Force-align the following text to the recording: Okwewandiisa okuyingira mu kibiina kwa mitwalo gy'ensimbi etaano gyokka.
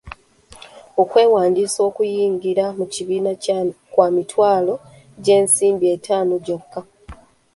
Okwewandiisa 1.01 1.79
okuyingira 1.89 2.65
mu 2.77 2.85
kibiina 2.93 3.31
kwa 3.93 4.07
mitwalo 4.15 4.73
gy'ensimbi 5.23 5.85
etaano 5.95 6.33
gyokka. 6.45 6.81